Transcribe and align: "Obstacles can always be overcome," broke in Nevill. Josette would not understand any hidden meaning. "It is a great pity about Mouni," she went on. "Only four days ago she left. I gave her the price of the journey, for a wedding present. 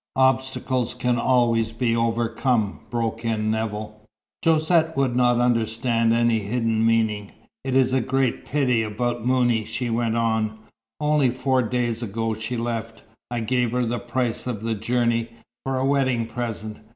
"Obstacles 0.17 0.95
can 0.95 1.19
always 1.19 1.71
be 1.73 1.95
overcome," 1.95 2.79
broke 2.89 3.23
in 3.23 3.51
Nevill. 3.51 4.01
Josette 4.43 4.97
would 4.97 5.15
not 5.15 5.39
understand 5.39 6.11
any 6.11 6.39
hidden 6.39 6.83
meaning. 6.83 7.31
"It 7.63 7.75
is 7.75 7.93
a 7.93 8.01
great 8.01 8.43
pity 8.43 8.81
about 8.81 9.23
Mouni," 9.23 9.63
she 9.63 9.91
went 9.91 10.17
on. 10.17 10.57
"Only 10.99 11.29
four 11.29 11.61
days 11.61 12.01
ago 12.01 12.33
she 12.33 12.57
left. 12.57 13.03
I 13.29 13.41
gave 13.41 13.73
her 13.73 13.85
the 13.85 13.99
price 13.99 14.47
of 14.47 14.63
the 14.63 14.73
journey, 14.73 15.27
for 15.63 15.77
a 15.77 15.85
wedding 15.85 16.25
present. 16.25 16.79